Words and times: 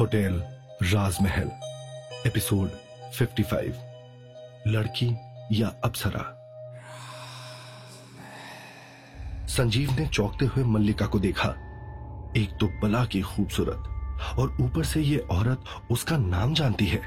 Hotel 0.00 0.44
राजमहल, 0.82 1.50
episode 2.26 2.70
55 3.20 3.74
लड़की 4.66 5.16
या 5.52 5.68
अप्सरा? 5.84 6.40
संजीव 9.46 9.90
ने 9.92 10.06
चौंकते 10.06 10.44
हुए 10.44 10.64
मल्लिका 10.64 11.06
को 11.06 11.18
देखा। 11.18 11.48
एक 12.36 12.56
तो 12.60 12.80
बला 12.82 13.04
की 13.04 13.20
खूबसूरत 13.20 13.78
और 14.38 14.56
ऊपर 14.60 14.84
से 14.84 15.00
ये 15.00 15.18
औरत 15.18 15.64
उसका 15.90 16.16
नाम 16.16 16.54
जानती 16.54 16.86
है। 16.86 17.00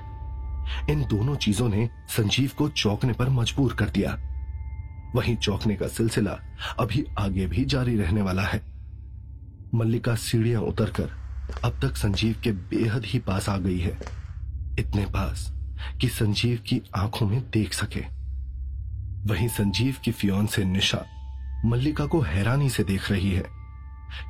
इन 0.92 1.08
दोनों 1.08 1.36
चीज़ों 1.36 1.70
ने 1.70 1.90
संजीव 2.10 2.52
को 2.58 2.70
चौंकने 2.70 3.14
पर 3.14 3.30
मजबूर 3.30 3.74
कर 3.74 3.90
दिया। 3.90 4.18
वहीं 5.16 5.38
चौंकने 5.38 5.76
का 5.76 5.88
सिलसिला 5.88 6.40
अभी 6.80 7.06
आगे 7.20 7.48
भी 7.48 7.66
जारी 7.66 7.96
रहने 7.96 8.22
वाला 8.22 8.44
है। 8.44 8.77
मल्लिका 9.76 10.16
सीढ़ियाँ 10.16 10.62
उतरकर 10.62 11.12
अब 11.66 11.80
तक 11.82 11.96
संजीव 11.96 12.36
के 12.44 12.52
बेहद 12.52 13.06
ही 13.06 13.20
पास 13.20 13.50
आ 13.50 13.58
गई 13.58 13.80
है। 13.80 13.98
इतने 14.80 15.06
पास 15.06 15.52
कि 16.02 16.08
संजीव 16.08 16.58
की 16.68 16.82
आँखों 16.96 17.28
में 17.28 17.40
देख 17.52 17.74
सके। 17.74 18.02
वहीं 19.26 19.48
संजीव 19.48 19.96
की 20.04 20.12
फियोन 20.12 20.48
से 20.48 20.64
निशा 20.64 21.06
मल्लिका 21.66 22.06
को 22.06 22.22
हैरानी 22.22 22.70
से 22.70 22.84
देख 22.84 23.12
रही 23.12 23.32
है, 23.32 23.46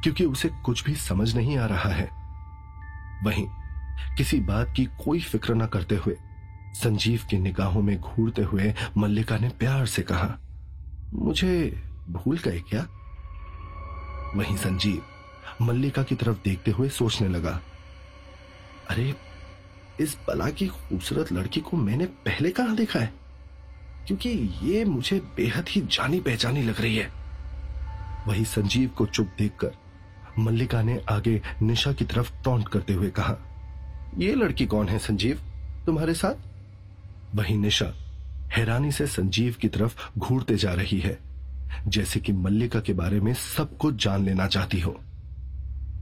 क्योंकि 0.03 0.25
उसे 0.25 0.49
कुछ 0.65 0.83
भी 0.85 0.95
समझ 0.95 1.35
नहीं 1.35 1.57
आ 1.57 1.65
रहा 1.65 1.89
है। 1.89 2.09
वहीं 3.23 3.45
किसी 4.17 4.39
बात 4.39 4.73
की 4.75 4.85
कोई 4.85 5.19
फ़िक्र 5.19 5.55
न 5.55 5.65
करते 5.65 5.95
हुए, 5.95 6.15
संजीव 6.73 7.21
की 7.29 7.37
निगाहों 7.37 7.81
में 7.81 7.99
घूरते 7.99 8.41
हुए 8.41 8.73
मल्लिका 8.97 9.37
ने 9.37 9.49
प्यार 9.49 9.85
से 9.85 10.01
कहा, 10.01 10.37
मुझे 11.13 11.83
भूल 12.09 12.37
गए 12.37 12.59
क्या? 12.69 12.85
वहीं 14.35 14.55
संजीव 14.57 15.01
मल्लिका 15.61 16.03
की 16.03 16.15
तरफ़ 16.15 16.37
देखते 16.43 16.71
हुए 16.71 16.89
सोचने 16.89 17.27
लगा। 17.27 17.61
अरे, 18.89 19.15
इस 19.99 20.17
बला 20.27 20.49
की 20.49 20.67
खूबसूरत 20.67 21.31
लड़की 21.31 21.61
को 21.61 21.77
मैंने 21.77 22.05
पहले 22.05 22.49
कहाँ 22.49 22.75
देखा 22.75 22.99
है? 22.99 23.13
क्योंकि 24.07 24.29
ये 24.63 24.85
मुझे 24.85 25.19
बेहद 25.19 25.65
ही 25.69 25.81
जानी 25.81 26.19
पहचानी 26.19 26.63
लग 26.63 26.81
रही 26.81 26.97
है। 26.97 27.11
वही 28.27 28.45
संजीव 28.45 28.89
को 28.89 29.05
चुप 29.05 29.31
देखकर 29.37 29.71
मल्लिका 30.39 30.81
ने 30.81 31.01
आगे 31.09 31.41
निशा 31.61 31.93
की 31.93 32.05
तरफ़ 32.05 32.31
टॉन्ट 32.43 32.67
करते 32.67 32.93
हुए 32.93 33.09
कहा, 33.09 33.35
ये 34.17 34.35
लड़की 34.35 34.65
कौन 34.65 34.89
है 34.89 34.99
संजीव, 34.99 35.39
तुम्हारे 35.85 36.13
साथ? 36.13 36.35
वही 37.35 37.57
निशा 37.57 37.93
हैरानी 38.51 38.91
से 38.91 39.07
संजीव 39.07 39.55
की 39.61 39.67
तरफ़ 39.67 40.19
घूरते 40.19 40.55
जा 40.55 40.73
रही 40.73 40.99
है, 40.99 41.19
जैसे 41.87 42.19
कि 42.19 42.31
मल्लिका 42.31 42.79
के 42.79 42.93
बारे 42.93 43.19
में 43.19 43.33
सब 43.33 43.77
कुछ 43.77 44.03
जान 44.03 44.25
लेना 44.25 44.47
चाहती 44.47 44.79
हो। 44.79 44.99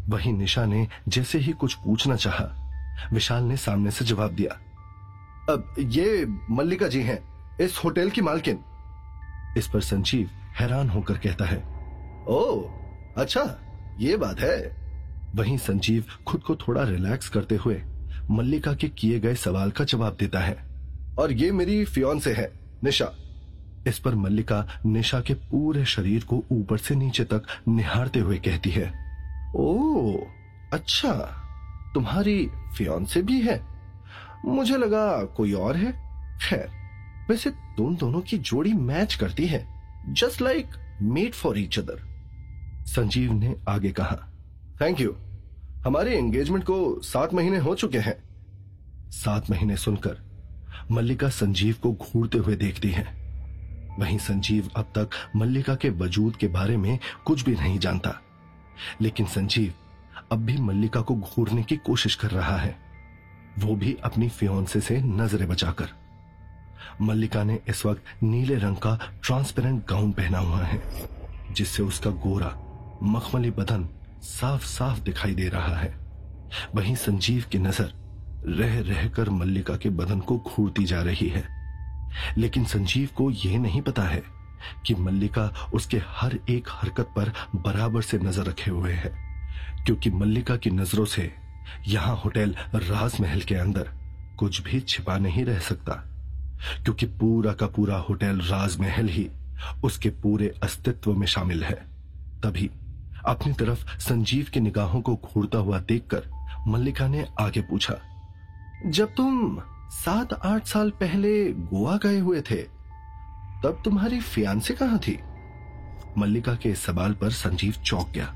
वही 0.09 0.31
निशा 0.31 0.65
ने 0.65 0.87
जैसे 1.07 1.39
ही 1.39 1.51
कुछ 1.51 1.73
पूछना 1.75 2.15
चाहा, 2.15 2.45
विशाल 3.13 3.43
ने 3.43 3.57
सामने 3.57 3.91
से 3.91 4.05
जवाब 4.05 4.31
दिया। 4.31 4.53
अब 5.49 5.75
ये 5.79 6.25
मल्लिका 6.51 6.87
जी 6.87 7.01
हैं, 7.01 7.19
इस 7.61 7.79
होटल 7.83 8.09
की 8.09 8.21
मालकिन। 8.21 8.59
इस 9.57 9.67
पर 9.67 9.81
संजीव 9.81 10.29
हैरान 10.59 10.89
होकर 10.89 11.17
कहता 11.17 11.45
है, 11.45 11.57
ओ 12.27 12.69
अच्छा 13.17 13.43
ये 13.99 14.17
बात 14.17 14.39
है। 14.39 14.57
वहीं 15.35 15.57
संजीव 15.57 16.05
खुद 16.27 16.41
को 16.41 16.55
थोड़ा 16.55 16.83
रिलैक्स 16.83 17.29
करते 17.29 17.55
हुए 17.55 17.81
मल्लिका 18.31 18.73
के 18.73 18.87
किए 18.89 19.19
गए 19.19 19.35
सवाल 19.35 19.71
का 19.71 19.83
जवाब 19.83 20.15
देता 20.19 20.39
है, 20.39 20.57
और 21.19 21.31
ये 21.31 21.51
मेरी 21.51 21.83
फियोन 21.85 22.19
से 22.19 22.33
है, 22.33 22.51
निशा। 22.83 23.11
इस 23.87 23.99
पर 23.99 24.15
मल्लिका 24.15 24.65
निशा 24.85 25.19
के 25.21 25.33
पूरे 25.33 25.85
शरीर 25.85 26.23
को 26.23 26.43
ऊपर 26.51 26.77
से 26.77 26.95
नीचे 26.95 27.23
तक 27.23 27.43
निहारते 27.67 28.19
हुए 28.19 28.37
कहती 28.37 28.69
है 28.69 29.04
ओ 29.55 30.15
अच्छा 30.73 31.11
तुम्हारी 31.93 32.47
फियोन 32.77 33.05
से 33.05 33.21
भी 33.21 33.41
है? 33.41 33.59
मुझे 34.45 34.77
लगा 34.77 35.23
कोई 35.25 35.53
और 35.53 35.77
है। 35.77 35.91
खैर, 36.39 36.69
वैसे 37.29 37.49
तुम 37.49 37.95
दोनों 37.95 38.21
की 38.21 38.37
जोड़ी 38.37 38.73
मैच 38.73 39.15
करती 39.15 39.45
है 39.45 39.65
just 40.09 40.41
like 40.41 40.67
made 41.01 41.33
for 41.33 41.59
each 41.59 41.79
other 41.79 42.01
Sanjeev 42.87 43.33
ने 43.33 43.55
आगे 43.69 43.91
कहा 43.91 44.17
थैंक 44.81 45.01
यू 45.01 45.15
हमारे 45.85 46.17
एंगेजमेंट 46.17 46.63
को 46.63 47.01
सात 47.01 47.33
महीने 47.33 47.57
हो 47.57 47.75
चुके 47.75 47.99
हैं। 47.99 48.17
सात 49.11 49.49
महीने 49.51 49.77
सुनकर 49.77 50.17
मल्लिका 50.91 51.29
संजीव 51.29 51.75
को 51.83 51.91
घूरते 51.93 52.37
हुए 52.37 52.55
देखती 52.55 52.89
है। 52.91 53.03
वहीं 53.99 54.17
संजीव 54.17 54.69
अब 54.75 54.91
तक 54.97 55.09
मल्लिका 55.35 55.75
के 55.75 55.89
वजूद 55.89 56.35
के 56.35 56.47
बारे 56.47 56.77
में 56.77 56.97
कुछ 57.25 57.43
भी 57.43 57.55
नहीं 57.55 57.79
जानता। 57.79 58.19
लेकिन 59.01 59.25
संजीव 59.25 59.73
अब 60.31 60.39
भी 60.39 60.57
मल्लिका 60.57 61.01
को 61.01 61.15
घूरने 61.15 61.63
की 61.63 61.77
कोशिश 61.77 62.15
कर 62.15 62.31
रहा 62.31 62.57
है। 62.57 62.75
वो 63.59 63.75
भी 63.75 63.97
अपनी 64.03 64.29
फियोन्से 64.29 64.81
से 64.81 65.01
नज़रें 65.01 65.47
बचाकर। 65.47 65.89
मल्लिका 67.01 67.43
ने 67.43 67.59
इस 67.69 67.85
वक्त 67.85 68.03
नीले 68.23 68.55
रंग 68.55 68.75
का 68.75 68.99
ट्रांसपेरेंट 69.23 69.87
गाउन 69.87 70.11
पहना 70.11 70.37
हुआ 70.37 70.63
है, 70.63 70.81
जिससे 71.51 71.83
उसका 71.83 72.09
गोरा, 72.09 72.57
मखमली 73.03 73.51
बदन 73.51 73.89
साफ़ 74.21 74.65
साफ़ 74.65 74.99
दिखाई 74.99 75.35
दे 75.35 75.49
रहा 75.49 75.75
है। 75.75 75.97
वहीं 76.75 76.95
संजीव 76.95 77.45
की 77.51 77.57
नज़र 77.57 77.93
रह, 78.45 78.79
रहकर 78.81 79.29
मल्लिका 79.29 79.75
के 79.75 79.89
बदन 79.89 80.19
को 80.19 80.37
घूरती 80.37 80.85
जा 80.85 81.01
रही 81.01 81.27
है। 81.29 81.55
लेकिन 82.37 82.65
संजीव 82.65 83.09
को 83.15 83.31
यह 83.31 83.59
नहीं 83.59 83.81
पता 83.81 84.01
है 84.01 84.23
कि 84.85 84.95
मल्लिका 84.95 85.49
उसके 85.73 86.01
हर 86.09 86.37
एक 86.49 86.67
हरकत 86.71 87.13
पर 87.15 87.31
बराबर 87.57 88.01
से 88.01 88.17
नज़र 88.19 88.45
रखे 88.45 88.71
हुए 88.71 88.93
है, 88.93 89.13
क्योंकि 89.85 90.09
मल्लिका 90.11 90.55
की 90.57 90.69
नज़रों 90.71 91.05
से 91.07 91.31
यहाँ 91.87 92.15
होटल 92.15 92.55
राजमहल 92.75 93.41
के 93.41 93.55
अंदर 93.55 93.89
कुछ 94.39 94.61
भी 94.61 94.79
छिपा 94.81 95.17
नहीं 95.17 95.45
रह 95.45 95.59
सकता, 95.61 95.93
क्योंकि 96.83 97.05
पूरा 97.19 97.53
का 97.53 97.67
पूरा 97.67 97.97
होटल 97.99 98.39
राजमहल 98.41 99.09
ही 99.09 99.29
उसके 99.83 100.09
पूरे 100.23 100.53
अस्तित्व 100.63 101.13
में 101.13 101.27
शामिल 101.27 101.63
है। 101.63 101.75
तभी 102.43 102.69
अपनी 103.25 103.53
तरफ़ 103.53 103.85
संजीव 103.99 104.47
की 104.53 104.59
निगाहों 104.59 105.01
को 105.01 105.15
घूरता 105.15 105.57
हुआ 105.57 105.79
देखकर 105.81 106.29
मल्लिका 106.67 107.07
ने 107.07 107.25
आगे 107.39 107.61
पूछा, 107.61 107.95
जब 108.85 109.13
तुम 109.15 109.59
सात 109.93 110.33
आठ 110.35 110.65
साल 110.65 110.89
पहले 110.99 111.31
गोवा 111.51 111.95
गए 112.03 112.19
हुए 112.19 112.41
थे 112.41 112.55
तब 113.63 113.81
तुम्हारी 113.85 114.19
फियांसे 114.21 114.73
कहाँ 114.73 114.99
थी? 114.99 115.17
मल्लिका 116.17 116.53
के 116.55 116.73
सवाल 116.75 117.13
पर 117.13 117.31
संजीव 117.31 117.73
चौंक 117.85 118.09
गया। 118.09 118.33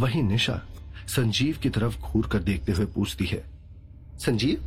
वही 0.00 0.22
निशा 0.22 0.60
संजीव 1.08 1.58
की 1.62 1.70
तरफ़ 1.70 2.00
घूर 2.00 2.26
कर 2.26 2.38
देखते 2.38 2.72
हुए 2.72 2.86
पूछती 2.86 3.26
है, 3.26 3.42
संजीव, 4.18 4.62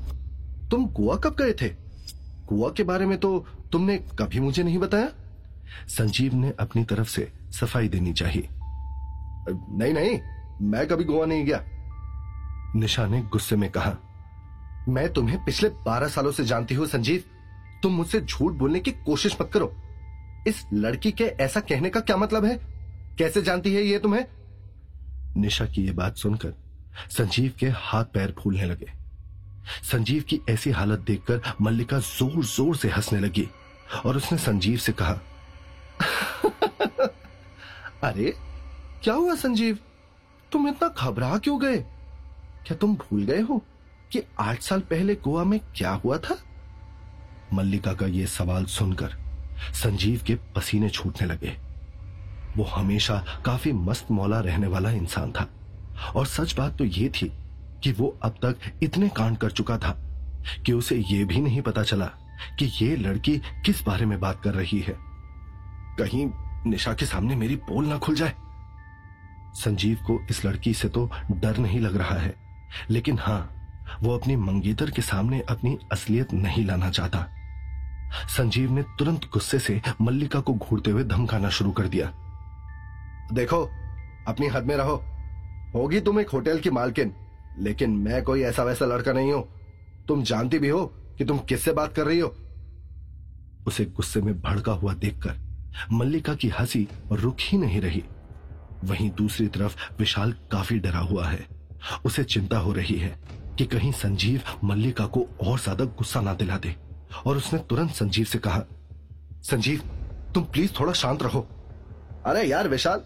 तुम 0.72 0.86
गोवा 0.88 1.16
कब 1.16 1.36
गए 1.36 1.54
थे? 1.54 1.70
गोवा 2.48 2.70
के 2.70 2.84
बारे 2.84 3.06
में 3.06 3.18
तो 3.18 3.38
तुमने 3.72 3.98
कभी 4.20 4.40
मुझे 4.40 4.64
नहीं 4.64 4.78
बताया? 4.78 5.10
संजीव 5.90 6.36
ने 6.36 6.54
अपनी 6.60 6.84
तरफ़ 6.84 7.10
से 7.10 7.32
सफ़ाई 7.52 7.88
देनी 7.90 8.14
चाहिए। 8.14 8.50
नहीं 9.50 9.94
नहीं, 9.94 10.20
मैं 10.62 10.88
कभी 10.88 11.04
गोवा 11.04 11.26
नहीं 11.26 11.46
गया। 11.46 11.64
निशा 12.76 13.06
ने 13.08 13.22
गुस्से 13.24 13.56
में 13.56 13.70
कहा, 13.72 13.96
मैं 14.90 15.12
तुम्हें 15.14 15.44
पिछले 15.46 15.70
बारह 15.86 16.08
सालों 16.08 16.32
से 16.32 16.46
जानती 16.46 16.76
हूँ, 16.76 16.86
संजीव। 16.88 17.24
तुम 17.84 17.94
मुझसे 17.94 18.22
झूठ 18.22 18.52
बोलने 18.52 18.80
की 18.80 18.92
कोशिश 18.92 19.38
मत 19.42 19.50
करो। 19.54 19.76
इस 20.48 20.66
लड़की 20.74 21.12
के 21.12 21.24
ऐसा 21.24 21.60
कहने 21.60 21.90
का 21.90 22.00
क्या 22.00 22.18
मतलब 22.18 22.46
है? 22.46 22.60
कैसे 23.18 23.42
जानती 23.42 23.74
है 23.74 23.84
ये 23.84 24.00
तुम्हें? 24.00 24.26
निशा 25.38 25.66
की 25.66 25.86
यह 25.86 25.94
बात 25.94 26.18
सुनकर 26.18 26.54
संजीव 27.10 27.54
के 27.60 27.68
हाथ 27.68 28.04
पैर 28.04 28.36
फूलने 28.40 28.66
लगे। 28.66 28.88
संजीव 29.92 30.24
की 30.24 30.40
ऐसी 30.50 30.72
हालत 30.72 31.00
देखकर 31.00 31.42
मल्लिका 31.62 32.00
ज़ोर 32.00 32.46
ज़ोर 32.46 32.76
से 32.76 32.90
हंसने 32.90 33.20
लगी 33.20 33.50
और 34.06 34.18
उसने 34.18 34.38
संजीव 34.38 34.78
से 34.78 34.92
कहा, 34.92 35.12
अरे, 38.04 38.34
क्या 39.04 39.14
हुआ 39.14 39.36
संजीव? 39.36 39.80
तुम 40.52 40.68
इतना 40.68 40.88
घबरा 40.88 41.38
क्यों 41.38 41.62
गए? 41.62 41.86
क्या 42.68 42.76
तुम 42.76 42.96
भूल 42.96 43.24
गए 43.24 43.42
हो 43.42 43.66
कि 44.12 44.24
आठ 44.40 44.62
साल 44.62 44.80
पहले 44.80 45.16
गोवा 45.16 45.44
में 45.44 45.60
क्या 45.76 45.92
हुआ 45.92 46.18
था? 46.18 46.38
मल्लिका 47.54 47.94
का 47.94 48.06
यह 48.08 48.26
सवाल 48.26 48.66
सुनकर 48.66 49.16
संजीव 49.74 50.22
के 50.28 50.36
पसीने 50.56 50.90
छूटने 50.90 51.28
लगे। 51.28 51.56
वो 52.58 52.64
हमेशा 52.66 53.24
काफ़ी 53.46 53.72
मस्त 53.72 54.12
मौला 54.12 54.40
रहने 54.40 54.68
वाला 54.68 54.92
इंसान 54.92 55.32
था। 55.32 55.48
और 56.16 56.26
सच 56.26 56.56
बात 56.58 56.78
तो 56.78 56.86
यह 56.86 57.12
थी 57.12 57.32
कि 57.84 57.92
वो 57.92 58.08
अब 58.24 58.36
तक 58.44 58.84
इतने 58.84 59.10
कांड 59.10 59.38
कर 59.38 59.52
चुका 59.52 59.78
था 59.78 59.96
कि 60.66 60.74
उसे 60.74 60.96
यह 60.98 61.26
भी 61.26 61.42
नहीं 61.42 61.62
पता 61.62 61.84
चला 61.84 62.06
कि 62.60 62.66
ये 62.82 62.96
लड़की 62.96 63.38
किस 63.66 63.84
बारे 63.84 64.06
में 64.06 64.20
बात 64.20 64.42
कर 64.44 64.54
रही 64.54 64.80
है। 64.80 64.96
कहीं 66.00 66.26
निशा 66.66 66.94
के 66.94 67.06
सामने 67.06 67.36
मेरी 67.36 67.56
पोल 67.64 67.86
ना 67.86 67.98
खुल 67.98 68.16
जाए। 68.16 68.34
संजीव 69.56 69.98
को 70.08 70.20
इस 70.30 70.44
लड़की 70.46 70.74
से 70.74 70.90
तो 70.90 71.10
डर 71.32 71.58
नहीं 71.58 71.80
लग 71.80 71.96
रहा 71.98 72.18
है, 72.18 72.34
लेकिन 72.90 73.20
हाँ, 73.20 73.50
वो 74.02 74.18
अपनी 74.18 74.36
मंगेतर 74.36 74.92
के 74.92 75.02
सामने 75.02 75.40
अपनी 75.50 75.78
असलियत 75.92 76.34
नहीं 76.34 76.66
लाना 76.66 76.90
चाहता। 76.90 77.26
संजीव 78.38 78.72
ने 78.72 78.84
तुरंत 79.00 79.30
गुस्से 79.34 79.60
से 79.60 79.82
मल्लिका 80.02 80.40
को 80.40 80.54
घूरते 80.54 80.92
हुए 80.92 81.04
धमकाना 81.04 81.50
शुरू 81.50 81.72
कर 81.72 81.88
दिया। 81.88 82.12
देखो, 83.34 83.64
अपनी 84.28 84.48
हद 84.48 84.64
में 84.64 84.76
रहो। 84.76 84.96
होगी 85.76 86.00
तुम 86.00 86.20
एक 86.20 86.30
होटल 86.30 86.60
की 86.60 86.70
मालकिन, 86.70 87.14
लेकिन 87.60 87.90
मैं 87.90 88.24
कोई 88.24 88.42
ऐसा 88.42 88.64
वैसा 88.64 88.86
लड़का 88.86 89.14
नहीं 89.14 89.32
हूँ। 89.32 89.44
तुम 90.08 90.24
जानती 90.24 90.60
भी 90.60 90.70
हो 90.70 90.86
कि 91.18 91.26
तुम 91.26 91.38
किससे 91.40 91.72
बात 91.72 91.94
कर 91.94 92.06
रही 92.06 92.20
हो। 92.20 92.36
उसे 93.68 93.86
गुस्से 93.86 94.22
में 94.22 94.42
भड़का 94.42 94.72
हुआ 94.72 94.94
देखकर 94.94 95.36
मल्लिका 95.92 96.34
की 96.36 96.50
हँसी 96.50 96.88
रुक 97.12 97.38
ही 97.40 97.58
नहीं 97.58 97.82
रही। 97.82 98.04
वहीं 98.84 99.10
दूसरी 99.12 99.48
तरफ़ 99.48 99.76
विशाल 100.00 100.32
काफ़ी 100.52 100.80
डरा 100.80 101.00
हुआ 101.00 101.28
है। 101.28 101.46
उसे 102.06 102.24
चिंता 102.24 102.58
हो 102.58 102.72
रही 102.74 102.96
है 102.96 103.18
कि 103.58 103.66
कहीं 103.66 103.92
संजीव 103.92 104.42
मल्लिका 104.64 105.06
को 105.06 105.26
और 105.42 105.60
ज़्यादा 105.60 105.86
गुस्सा 105.86 106.22
ना 106.22 106.34
दिला 106.34 106.58
दे। 106.58 106.76
और 107.26 107.38
उसने 107.38 107.60
तुरंत 107.60 107.92
संजीव 107.92 108.26
से 108.26 108.40
कहा 108.40 108.64
संजीव 109.44 109.82
तुम 110.36 110.44
प्लीज़ 110.44 110.72
थोड़ा 110.80 110.94
शांत 110.94 111.24
रहो। 111.24 111.46
अरे 112.26 112.44
यार 112.44 112.68
विशाल 112.68 113.04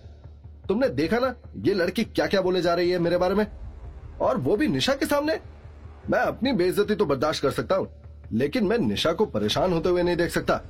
तुमने 0.68 0.90
देखा 0.90 1.20
ना 1.20 1.34
ये 1.66 1.74
लड़की 1.74 2.04
क्या 2.04 2.26
क्या 2.28 2.42
बोले 2.42 2.62
जा 2.62 2.74
रही 2.74 2.90
है 2.92 3.00
मेरे 3.00 3.18
बारे 3.18 3.36
में? 3.36 3.46
और 4.22 4.38
वो 4.38 4.56
भी 4.58 4.68
निशा 4.68 4.94
के 4.94 5.06
सामने? 5.06 5.40
मैं 6.10 6.20
अपनी 6.20 6.52
बेइज्जती 6.54 6.96
तो 6.96 7.06
बर्दाश्त 7.06 7.42
कर 7.42 7.52
सकता 7.52 7.76
हूँ 7.76 7.88
लेकिन 8.32 8.66
मैं 8.66 8.78
निशा 8.78 9.14
को 9.14 9.26
परेशान 9.26 9.74
होते 9.74 9.90
हुए 9.90 10.04
नहीं 10.04 10.16
देख 10.16 10.32
सकता। 10.32 10.62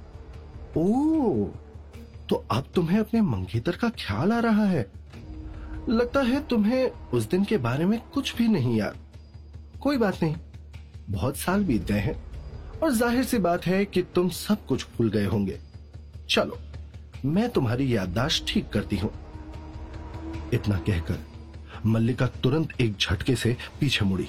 ओ 0.78 1.46
तो 2.30 2.36
अब 2.52 2.64
तुम्हें 2.76 3.00
अपने 3.00 3.22
मंगेतर 3.22 3.76
का 3.76 3.90
ख्याल 3.90 4.32
आ 4.32 4.40
रहा 4.40 4.66
है? 4.66 4.86
लगता 5.90 6.22
है 6.22 6.44
तुम्हें 6.48 6.90
उस 7.14 7.30
दिन 7.30 7.44
के 7.44 7.58
बारे 7.58 7.86
में 7.86 8.00
कुछ 8.14 8.36
भी 8.36 8.48
नहीं 8.48 8.78
याद 8.78 8.96
कोई 9.82 9.98
बात 9.98 10.24
नहीं 10.24 10.36
बहुत 11.10 11.38
साल 11.38 11.64
बीत 11.64 11.86
गए 11.92 12.00
हैं। 12.00 12.16
और 12.84 12.92
ज़ाहिर 12.92 13.24
सी 13.24 13.38
बात 13.40 13.66
है 13.66 13.84
कि 13.86 14.02
तुम 14.16 14.30
सब 14.30 14.66
कुछ 14.66 14.86
भूल 14.98 15.10
गए 15.10 15.26
होंगे। 15.26 15.58
चलो, 16.30 16.58
मैं 17.26 17.50
तुम्हारी 17.50 17.96
याददाश्त 17.96 18.46
ठीक 18.48 18.70
करती 18.70 18.98
हूँ। 18.98 19.12
इतना 20.54 20.78
कहकर 20.80 21.26
मल्लिका 21.86 22.28
तुरंत 22.44 22.82
एक 22.82 22.98
झटके 22.98 23.36
से 23.36 23.56
पीछे 23.80 24.06
मुड़ी 24.06 24.28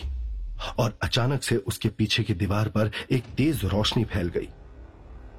और 0.79 0.97
अचानक 1.03 1.43
से 1.43 1.57
उसके 1.57 1.89
पीछे 1.89 2.23
की 2.23 2.35
दीवार 2.35 2.69
पर 2.69 2.91
एक 3.11 3.25
तेज 3.37 3.65
रोशनी 3.65 4.05
फैल 4.05 4.29
गई। 4.29 4.49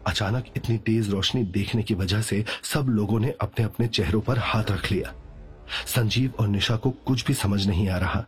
अचानक 0.07 0.45
इतनी 0.57 0.77
तेज 0.77 1.09
रोशनी 1.09 1.43
देखने 1.51 1.83
की 1.83 1.93
वजह 1.93 2.21
से 2.21 2.43
सब 2.63 2.87
लोगों 2.89 3.19
ने 3.19 3.33
अपने 3.41 3.65
अपने 3.65 3.87
चेहरों 3.87 4.21
पर 4.21 4.37
हाथ 4.39 4.71
रख 4.71 4.91
लिया। 4.91 5.13
संजीव 5.87 6.33
और 6.39 6.47
निशा 6.47 6.75
को 6.75 6.89
कुछ 7.05 7.25
भी 7.25 7.33
समझ 7.33 7.65
नहीं 7.67 7.87
आ 7.89 7.97
रहा 7.97 8.25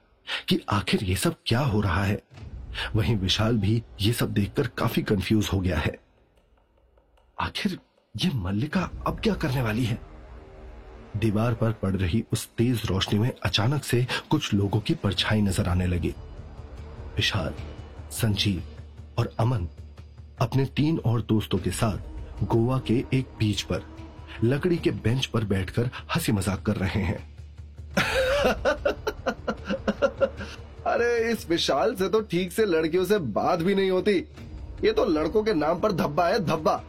कि 0.49 0.59
आखिर 0.69 1.03
यह 1.03 1.15
सब 1.15 1.35
क्या 1.45 1.59
हो 1.59 1.81
रहा 1.81 2.03
है। 2.03 2.21
वहीं 2.95 3.17
विशाल 3.17 3.57
भी 3.57 3.83
ये 4.01 4.13
सब 4.13 4.33
देखकर 4.33 4.67
काफ़ी 4.67 5.01
कंफ्यूज 5.01 5.49
हो 5.53 5.59
गया 5.59 5.79
है। 5.79 5.99
आखिर 7.39 7.79
ये 8.15 8.31
मल्लिका 8.35 8.89
अब 9.07 9.19
क्या 9.19 9.33
करने 9.33 9.61
वाली 9.61 9.85
है? 9.85 10.01
दीवार 11.17 11.53
पर 11.53 11.71
पड़ 11.71 11.95
रही 11.95 12.23
उस 12.33 12.47
तेज 12.47 12.81
रोशनी 12.85 13.19
में 13.19 13.31
अचानक 13.43 13.83
से 13.83 14.07
कुछ 14.29 14.53
लोगों 14.53 14.79
की 14.79 14.93
परछाई 14.93 15.41
नज़र 15.41 15.69
आने 15.69 15.87
लगी। 15.87 16.13
विशाल, 17.15 17.53
संजीव 18.11 18.63
और 19.17 19.33
अमन 19.39 19.67
अपने 20.41 20.65
तीन 20.65 20.97
और 20.97 21.21
दोस्तों 21.21 21.57
के 21.57 21.71
साथ 21.71 21.97
गोवा 22.43 22.79
के 22.79 23.03
एक 23.13 23.27
बीच 23.39 23.61
पर, 23.61 23.83
लकड़ी 24.43 24.77
के 24.77 24.91
बेंच 24.91 25.25
पर 25.25 25.43
बैठकर 25.43 25.89
हँसी 26.15 26.31
मज़ाक 26.31 26.61
कर 26.61 26.75
रहे 26.75 27.01
हैं। 27.01 27.31
अरे, 31.01 31.31
इस 31.31 31.49
विशाल 31.49 31.95
से 31.95 32.09
तो 32.09 32.21
ठीक 32.21 32.51
से 32.51 32.65
लड़कियों 32.65 33.05
से 33.05 33.17
बात 33.17 33.59
भी 33.59 33.75
नहीं 33.75 33.91
होती। 33.91 34.11
ये 34.83 34.91
तो 34.91 35.05
लड़कों 35.05 35.43
के 35.43 35.53
नाम 35.53 35.79
पर 35.79 35.91
धब्बा 35.91 36.27
है, 36.27 36.39
धब्बा। 36.39 36.83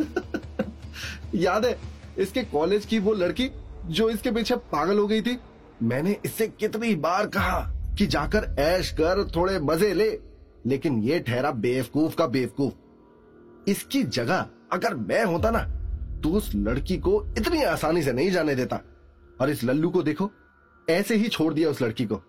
याद 1.34 1.64
है, 1.64 1.78
इसके 2.18 2.42
कॉलेज 2.42 2.86
की 2.86 2.98
वो 2.98 3.12
लड़की 3.12 3.50
जो 3.86 4.10
इसके 4.10 4.30
पीछे 4.30 4.56
पागल 4.56 4.98
हो 4.98 5.06
गई 5.06 5.22
थी? 5.22 5.38
मैंने 5.82 6.16
इससे 6.24 6.48
कितनी 6.48 6.94
बार 6.94 7.26
कहा 7.26 7.60
कि 7.98 8.06
जाकर 8.06 8.56
ऐश 8.58 8.92
कर, 8.92 9.30
थोड़े 9.36 9.58
मज़े 9.58 9.94
ले। 9.94 10.20
लेकिन 10.66 11.02
ये 11.02 11.20
ठहरा 11.20 11.50
बेवकूफ़ 11.50 12.16
का 12.16 12.26
बेवकूफ़। 12.26 12.74
इसकी 13.70 14.02
जगह 14.02 14.46
अगर 14.72 14.94
मैं 14.94 15.24
होता 15.24 15.50
ना 15.50 15.60
तो 16.20 16.28
उस 16.28 16.52
लड़की 16.54 16.96
को 16.96 17.26
इतनी 17.38 17.62
आसानी 17.62 18.02
से 18.02 18.12
नहीं 18.12 18.30
जाने 18.30 18.54
देता। 18.54 18.80
और 19.40 19.50
इस 19.50 19.64
लल्लू 19.64 19.90
को 19.90 20.02
देखो, 20.02 20.30
ऐसे 20.90 21.16
ही 21.16 21.28
छोड़ 21.28 21.54
दिया 21.54 21.70
उस 21.70 21.82
लड़की 21.82 22.04
को। 22.04 22.22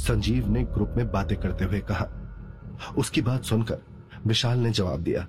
संजीव 0.00 0.48
ने 0.48 0.62
ग्रुप 0.64 0.94
में 0.96 1.10
बातें 1.12 1.40
करते 1.40 1.64
हुए 1.64 1.80
कहा। 1.80 2.08
उसकी 2.98 3.22
बात 3.22 3.44
सुनकर 3.44 3.78
विशाल 4.26 4.58
ने 4.58 4.70
जवाब 4.70 5.00
दिया 5.00 5.26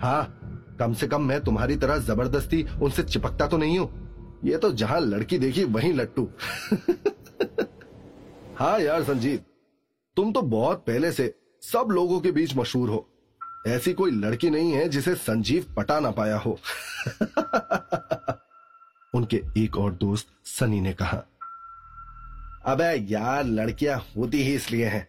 हाँ 0.00 0.76
कम 0.80 0.92
से 0.94 1.06
कम 1.08 1.22
मैं 1.22 1.40
तुम्हारी 1.44 1.76
तरह 1.76 1.98
ज़बरदस्ती 1.98 2.62
उनसे 2.82 3.02
चिपकता 3.02 3.46
तो 3.46 3.56
नहीं 3.56 3.78
हूँ। 3.78 4.40
ये 4.44 4.56
तो 4.56 4.72
जहाँ 4.72 5.00
लड़की 5.00 5.38
देखी 5.38 5.64
वहीं 5.64 5.92
लट्टू। 5.94 6.28
हाँ 8.58 8.78
यार 8.80 9.02
संजीव, 9.04 9.40
तुम 10.16 10.32
तो 10.32 10.42
बहुत 10.42 10.78
पहले 10.86 11.12
से 11.12 11.34
सब 11.62 11.88
लोगों 11.90 12.20
के 12.20 12.30
बीच 12.30 12.56
मशहूर 12.56 12.90
हो। 12.90 13.06
ऐसी 13.66 13.92
कोई 13.92 14.10
लड़की 14.10 14.50
नहीं 14.50 14.72
है 14.72 14.88
जिसे 14.88 15.14
संजीव 15.14 15.66
पटा 15.76 16.00
ना 16.00 16.10
पाया 16.10 16.38
हो। 16.38 16.58
उनके 19.14 19.42
एक 19.58 19.76
और 19.76 19.92
दोस्त 19.92 20.26
सनी 20.44 20.80
ने 20.80 20.92
कहा 20.92 21.24
अबे 22.62 22.92
यार, 23.10 23.44
लड़कियाँ 23.44 23.98
होती 24.16 24.42
ही 24.42 24.54
इसलिए 24.54 24.86
हैं। 24.86 25.06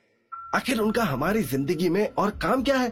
आखिर 0.56 0.80
उनका 0.80 1.04
हमारी 1.04 1.42
ज़िंदगी 1.44 1.90
में 1.90 2.08
और 2.10 2.30
काम 2.42 2.62
क्या 2.64 2.78
है? 2.78 2.92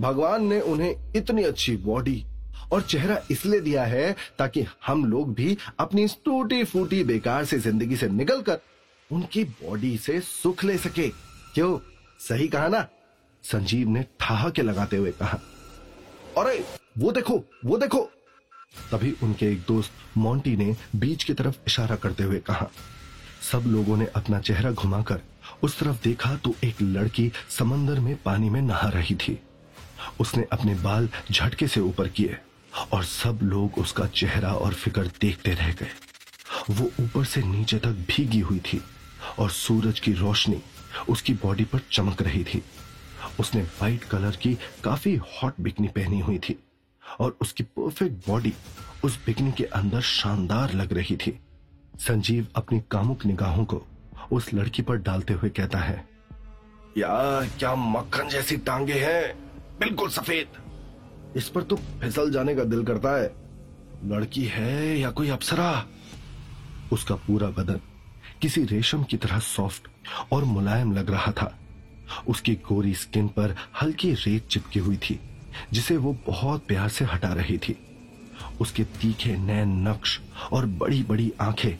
भगवान 0.00 0.44
ने 0.44 0.60
उन्हें 0.60 1.12
इतनी 1.16 1.42
अच्छी 1.42 1.76
बॉडी 1.76 2.24
और 2.72 2.82
चेहरा 2.82 3.18
इसलिए 3.30 3.60
दिया 3.60 3.84
है 3.84 4.14
ताकि 4.38 4.64
हम 4.86 5.04
लोग 5.04 5.32
भी 5.34 5.56
अपनी 5.80 6.06
टूटी 6.24 6.62
फूटी 6.64 7.02
बेकार 7.04 7.44
से 7.44 7.58
ज़िंदगी 7.58 7.96
से 7.96 8.08
निकलकर 8.08 8.58
उनकी 9.10 9.44
बॉडी 9.44 9.96
से 9.98 10.20
सुख 10.20 10.64
ले 10.64 10.76
सके। 10.78 11.08
क्यों? 11.54 11.78
सही 12.20 12.48
कहा 12.48 12.68
ना? 12.68 12.86
संजीव 13.44 13.88
ने 13.88 14.04
ठहाके 14.20 14.62
लगाते 14.62 14.96
हुए 14.96 15.10
कहा। 15.12 15.38
अरे, 16.38 16.64
वो 16.98 17.12
देखो 17.12 17.42
वो 17.64 17.78
देखो। 17.78 18.00
तभी 18.90 19.14
उनके 19.22 19.46
एक 19.46 19.60
दोस्त 19.68 19.92
मोंटी 20.16 20.56
ने 20.56 20.74
बीच 20.96 21.24
की 21.24 21.34
तरफ़ 21.34 21.56
इशारा 21.66 21.96
करते 21.96 22.24
हुए 22.24 22.38
कहा। 22.40 22.68
सब 23.50 23.64
लोगों 23.66 23.96
ने 23.96 24.06
अपना 24.16 24.38
चेहरा 24.40 24.70
घुमाकर 24.72 25.20
उस 25.62 25.78
तरफ़ 25.78 26.02
देखा 26.04 26.34
तो 26.36 26.54
एक 26.64 26.80
लड़की 26.82 27.30
समंदर 27.50 28.00
में 28.00 28.16
पानी 28.22 28.50
में 28.50 28.60
नहा 28.62 28.88
रही 28.88 29.14
थी। 29.16 29.38
उसने 30.20 30.44
अपने 30.52 30.74
बाल 30.74 31.08
झटके 31.30 31.66
से 31.68 31.80
ऊपर 31.80 32.08
किए 32.08 32.36
और 32.92 33.04
सब 33.04 33.38
लोग 33.42 33.78
उसका 33.78 34.06
चेहरा 34.14 34.52
और 34.54 34.74
फिगर 34.74 35.10
देखते 35.20 35.52
रह 35.52 35.72
गए। 35.72 35.90
वो 36.70 36.90
ऊपर 37.00 37.24
से 37.24 37.42
नीचे 37.42 37.78
तक 37.78 38.04
भीगी 38.08 38.40
हुई 38.40 38.58
थी 38.66 38.80
और 39.38 39.50
सूरज 39.50 40.00
की 40.00 40.12
रोशनी 40.14 40.60
उसकी 41.08 41.32
बॉडी 41.34 41.64
पर 41.64 41.80
चमक 41.92 42.22
रही 42.22 42.44
थी। 42.44 42.62
उसने 43.40 43.62
व्हाइट 43.62 44.04
कलर 44.04 44.36
की 44.36 44.54
काफ़ी 44.84 45.14
हॉट 45.16 45.54
बिकनी 45.60 45.88
पहनी 45.88 46.20
हुई 46.20 46.38
थी 46.38 46.58
और 47.20 47.36
उसकी 47.40 47.62
परफेक्ट 47.64 48.26
बॉडी 48.28 48.52
उस 49.04 49.18
बिकनी 49.26 49.52
के 49.52 49.64
अंदर 49.64 50.00
शानदार 50.00 50.72
लग 50.72 50.92
रही 50.92 51.16
थी। 51.16 51.38
संजीव 51.98 52.46
अपनी 52.56 52.80
कामुक 52.90 53.26
निगाहों 53.26 53.64
को 53.64 53.82
उस 54.32 54.54
लड़की 54.54 54.82
पर 54.82 54.96
डालते 54.96 55.34
हुए 55.34 55.50
कहता 55.50 55.78
है 55.78 56.08
यार 56.98 57.48
क्या 57.58 57.74
मक्खन 57.74 58.28
जैसी 58.28 58.56
टांगे 58.56 58.92
हैं? 58.92 59.34
बिल्कुल 59.78 60.08
सफ़ेद। 60.08 60.46
इस 61.36 61.48
पर 61.48 61.62
तो 61.62 61.76
फिसल 61.76 62.30
जाने 62.30 62.54
का 62.54 62.64
दिल 62.64 62.84
करता 62.84 63.16
है। 63.16 63.32
लड़की 64.04 64.44
है 64.44 64.98
या 64.98 65.10
कोई 65.10 65.28
अप्सरा? 65.28 65.86
उसका 66.92 67.14
पूरा 67.14 67.48
बदन 67.48 67.80
किसी 68.42 68.64
रेशम 68.64 69.02
की 69.02 69.16
तरह 69.16 69.38
सॉफ्ट 69.38 69.88
और 70.32 70.44
मुलायम 70.44 70.92
लग 70.92 71.10
रहा 71.10 71.32
था। 71.32 71.58
उसकी 72.28 72.54
गोरी 72.54 72.94
स्किन 72.94 73.28
पर 73.28 73.56
हल्की 73.82 74.12
रेत 74.12 74.46
चिपकी 74.46 74.80
हुई 74.80 74.96
थी, 74.96 75.20
जिसे 75.72 75.96
वो 75.96 76.16
बहुत 76.26 76.66
प्यार 76.66 76.88
से 76.88 77.04
हटा 77.04 77.32
रही 77.32 77.58
थी। 77.58 77.95
उसके 78.60 78.84
तीखे, 79.00 79.36
नैन, 79.36 79.88
नक्श 79.88 80.20
और 80.52 80.66
बड़ी 80.66 81.02
बड़ी 81.02 81.32
आँखें 81.40 81.76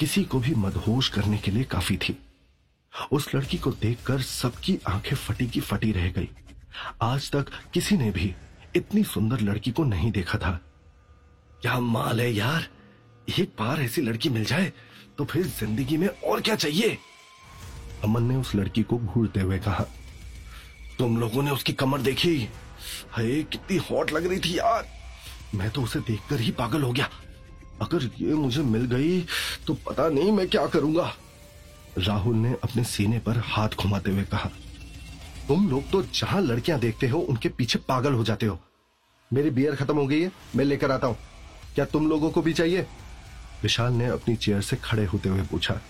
किसी 0.00 0.24
को 0.24 0.40
भी 0.40 0.54
मदहोश 0.54 1.08
करने 1.08 1.38
के 1.38 1.50
लिए 1.50 1.64
काफ़ी 1.64 1.96
थी। 1.96 2.16
उस 3.12 3.34
लड़की 3.34 3.58
को 3.58 3.70
देखकर 3.72 4.20
सबकी 4.20 4.78
आँखें 4.88 5.16
फटी 5.16 5.46
की 5.46 5.60
फटी 5.60 5.92
रह 5.92 6.10
गई। 6.10 6.28
आज 7.02 7.30
तक 7.30 7.50
किसी 7.74 7.96
ने 7.96 8.10
भी 8.10 8.34
इतनी 8.76 9.04
सुंदर 9.04 9.40
लड़की 9.40 9.70
को 9.70 9.84
नहीं 9.84 10.10
देखा 10.12 10.38
था। 10.38 10.50
क्या 11.62 11.78
माल 11.80 12.20
है 12.20 12.32
यार? 12.32 12.68
एक 13.38 13.54
बार 13.58 13.80
ऐसी 13.80 14.02
लड़की 14.02 14.28
मिल 14.28 14.44
जाए 14.44 14.72
तो 15.18 15.24
फिर 15.24 15.46
ज़िंदगी 15.48 15.96
में 15.96 16.08
और 16.08 16.40
क्या 16.40 16.54
चाहिए? 16.54 16.98
अमन 18.04 18.22
ने 18.22 18.36
उस 18.36 18.54
लड़की 18.54 18.82
को 18.82 18.98
घूरते 18.98 19.40
हुए 19.40 19.58
कहा। 19.58 19.84
तुम 20.98 21.16
लोगों 21.20 21.42
ने 21.42 21.50
उसकी 21.50 21.72
कमर 21.72 22.00
देखी? 22.00 22.36
है 23.16 23.42
कितनी 23.42 23.76
हॉट 23.86 24.12
लग 24.12 24.26
रही 24.26 24.38
थी 24.38 24.58
यार। 24.58 24.86
मैं 25.54 25.70
तो 25.70 25.82
उसे 25.82 26.00
देखकर 26.00 26.40
ही 26.40 26.50
पागल 26.52 26.82
हो 26.82 26.92
गया। 26.92 27.08
अगर 27.82 28.10
ये 28.18 28.34
मुझे 28.34 28.62
मिल 28.64 28.84
गई 28.86 29.20
तो 29.66 29.74
पता 29.86 30.08
नहीं 30.10 30.32
मैं 30.32 30.48
क्या 30.48 30.66
करूँगा। 30.68 31.12
राहुल 31.98 32.36
ने 32.36 32.54
अपने 32.64 32.84
सीने 32.84 33.18
पर 33.20 33.38
हाथ 33.46 33.76
घुमाते 33.76 34.10
हुए 34.10 34.22
कहा, 34.24 34.50
तुम 35.48 35.68
लोग 35.70 35.90
तो 35.90 36.02
जहाँ 36.14 36.40
लड़कियाँ 36.42 36.78
देखते 36.80 37.08
हो, 37.08 37.18
उनके 37.20 37.48
पीछे 37.50 37.78
पागल 37.88 38.12
हो 38.12 38.24
जाते 38.24 38.46
हो। 38.46 38.58
मेरी 39.30 39.50
बियर 39.50 39.74
खत्म 39.76 39.96
हो 39.96 40.06
गई 40.06 40.20
है, 40.20 40.30
मैं 40.56 40.64
लेकर 40.64 40.90
आता 40.90 41.06
हूँ। 41.06 41.16
क्या 41.74 41.84
तुम 41.86 42.08
लोगों 42.08 42.30
को 42.30 42.42
भी 42.42 42.52
चाहिए? 42.52 42.86
विशाल 43.62 43.92
ने 43.92 44.06
अपनी 44.08 44.36
चेयर 44.36 44.60
से 44.60 44.76
खड़े 44.76 45.04
होते 45.04 45.28
हुए 45.28 45.42
पूछा, 45.42 45.80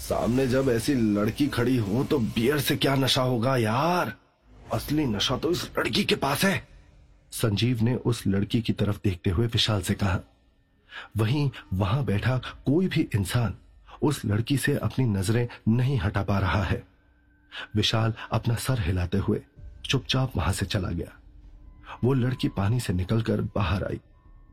सामने 0.00 0.46
जब 0.46 0.68
ऐसी 0.70 0.94
लड़की 0.94 1.46
खड़ी 1.48 1.76
हो 1.78 2.04
तो 2.04 2.18
बियर 2.18 2.60
से 2.60 2.76
क्या 2.76 2.94
नशा 2.96 3.22
होगा 3.22 3.56
यार? 3.58 4.12
असली 4.72 5.04
नशा 5.06 5.36
तो 5.36 5.50
इस 5.50 5.64
लड़की 5.78 6.04
के 6.04 6.14
पास 6.16 6.44
है। 6.44 6.56
संजीव 7.32 7.82
ने 7.82 7.94
उस 7.94 8.26
लड़की 8.26 8.60
की 8.62 8.72
तरफ़ 8.72 8.98
देखते 9.04 9.30
हुए 9.30 9.46
विशाल 9.46 9.82
से 9.82 9.94
कहा, 9.94 10.18
वहीं 11.16 11.50
वहाँ 11.74 12.04
बैठा 12.04 12.36
कोई 12.66 12.88
भी 12.88 13.08
इंसान 13.14 13.54
उस 14.02 14.24
लड़की 14.24 14.56
से 14.56 14.76
अपनी 14.76 15.04
नज़रें 15.04 15.48
नहीं 15.68 15.98
हटा 15.98 16.22
पा 16.22 16.38
रहा 16.38 16.62
है। 16.62 16.82
विशाल 17.76 18.14
अपना 18.32 18.54
सर 18.54 18.80
हिलाते 18.80 19.18
हुए 19.18 19.40
चुपचाप 19.84 20.36
वहाँ 20.36 20.52
से 20.52 20.66
चला 20.66 20.88
गया। 20.88 21.18
वो 22.04 22.12
लड़की 22.12 22.48
पानी 22.48 22.80
से 22.80 22.92
निकलकर 22.92 23.40
बाहर 23.54 23.84
आई 23.84 24.00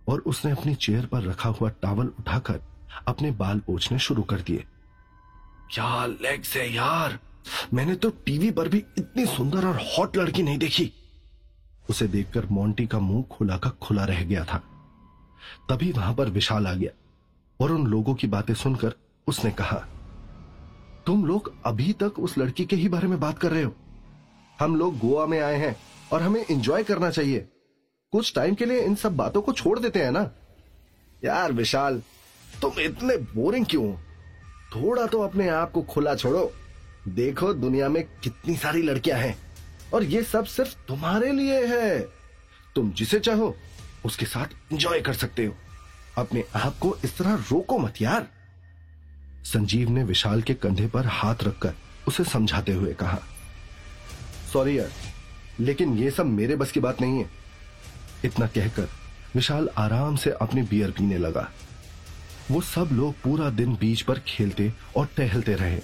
और 0.08 0.20
उसने 0.20 0.52
अपनी 0.52 0.76
चेयर 0.76 1.06
पर 1.06 1.24
रखा 1.24 1.50
हुआ 1.50 1.70
टावल 1.82 2.08
उठाकर 2.20 2.60
अपने 3.08 3.32
बाल 3.32 3.60
पोछने 3.60 4.00
शुरू 4.00 4.24
कर 4.24 4.42
दिए। 4.42 4.66
क्या 5.74 6.06
लेग्स 6.06 6.56
है 6.56 6.74
यार? 6.74 7.20
मैंने 7.74 7.96
तो 7.96 8.10
टीवी 8.26 8.52
पर 8.52 8.70
भी 8.70 8.84
इतनी 8.98 9.26
सुंदर 9.26 9.68
और 9.68 9.80
हॉट 9.88 10.18
लड़की 10.18 10.44
नहीं 10.44 10.58
देखी। 10.58 10.92
उसे 11.90 12.08
देखकर 12.08 12.46
मोंटी 12.46 12.86
का 12.88 13.00
मुँह 13.00 13.24
खुला 13.32 13.58
का 13.58 13.70
खुला 13.82 14.06
रह 14.06 14.24
गया 14.24 14.44
था। 14.46 14.62
तभी 15.70 15.92
वहाँ 15.92 16.14
पर 16.16 16.30
विशाल 16.30 16.68
आ 16.68 16.74
गया 16.74 16.92
और 17.60 17.72
उन 17.72 17.88
लोगों 17.88 18.16
की 18.16 18.28
बातें 18.28 18.54
सुनकर 18.54 18.94
उसने 19.28 19.52
कहा, 19.52 19.78
तुम 21.06 21.26
लोग 21.26 21.52
अभी 21.66 21.94
तक 21.94 22.20
उस 22.20 22.38
लड़की 22.38 22.66
के 22.66 22.76
ही 22.76 22.90
बारे 22.90 23.08
में 23.08 23.20
बात 23.20 23.40
कर 23.40 23.52
रहे 23.52 23.64
हो। 23.64 23.74
हम 24.60 24.76
लोग 24.76 24.98
गोवा 25.00 25.26
में 25.26 25.40
आए 25.40 25.56
हैं 25.56 25.76
और 26.14 26.22
हमें 26.22 26.42
एंजॉय 26.42 26.84
करना 26.84 27.10
चाहिए। 27.10 27.48
कुछ 28.14 28.34
टाइम 28.36 28.56
के 28.56 28.66
लिए 28.66 28.82
इन 28.82 28.96
सब 28.96 29.16
बातों 29.16 29.42
को 29.42 29.54
छोड़ 29.54 29.80
देते 29.80 30.04
हैं 30.04 30.12
ना? 30.12 30.30
यार 31.24 31.52
विशाल, 31.52 32.02
तुम 32.62 32.80
इतने 32.80 33.18
बोरिंग 33.34 33.66
क्यों 33.66 33.92
थोड़ा 34.76 35.06
तो 35.06 35.22
अपने 35.22 35.48
आप 35.50 35.72
को 35.72 35.82
खुला 35.84 36.16
छोड़ो। 36.16 36.52
देखो 37.08 37.54
दुनिया 37.54 37.90
में 37.90 38.04
कितनी 38.24 38.56
सारी 38.56 38.82
लड़कियाँ 38.82 39.20
हैं। 39.20 39.36
और 39.94 40.04
ये 40.04 40.24
सब 40.24 40.46
सिर्फ़ 40.46 40.76
तुम्हारे 40.88 41.32
लिए 41.32 41.66
है। 41.68 42.00
तुम 42.76 42.92
जिसे 42.92 43.20
चाहो, 43.20 43.56
उसके 44.06 44.26
साथ 44.26 44.74
एंजॉय 44.74 45.02
कर 45.02 45.14
सकते 45.14 45.46
हो। 45.46 45.56
अपने 46.18 46.44
आप 46.56 46.78
को 46.78 46.96
इस 47.04 47.18
तरह 47.18 47.44
रोको 47.52 47.78
मत 47.80 48.02
यार। 48.02 48.28
संजीव 49.44 49.90
ने 49.90 50.04
विशाल 50.04 50.42
के 50.42 50.54
कंधे 50.54 50.88
पर 50.88 51.06
हाथ 51.06 51.44
रखकर 51.44 51.74
उसे 52.08 52.24
समझाते 52.24 52.74
हुए 52.74 52.94
कहा 52.94 53.20
सॉरी 54.54 54.78
यार, 54.80 54.90
लेकिन 55.60 55.98
ये 55.98 56.12
सब 56.12 56.26
मेरे 56.26 56.56
बस 56.56 56.72
की 56.72 56.80
बात 56.80 57.02
नहीं 57.02 57.20
है। 57.20 57.30
इतना 58.26 58.48
कहकर 58.48 58.88
विशाल 59.36 59.70
आराम 59.78 60.16
से 60.16 60.30
अपनी 60.32 60.62
बियर 60.62 60.92
पीने 60.92 61.18
लगा। 61.18 61.50
वो 62.52 62.62
सब 62.62 62.90
लोग 62.92 63.14
पूरा 63.24 63.50
दिन 63.50 63.76
बीच 63.76 64.02
पर 64.02 64.20
खेलते 64.20 64.72
और 64.98 65.08
टहलते 65.18 65.54
रहे। 65.54 65.80